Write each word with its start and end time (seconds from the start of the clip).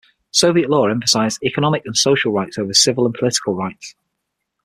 Soviet 0.31 0.67
law 0.67 0.87
emphasized 0.87 1.37
economic 1.43 1.83
and 1.85 1.95
social 1.95 2.31
rights 2.31 2.57
over 2.57 2.73
civil 2.73 3.05
and 3.05 3.13
political 3.13 3.53
rights. 3.53 3.93